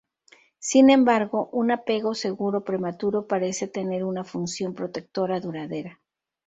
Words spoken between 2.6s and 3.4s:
prematuro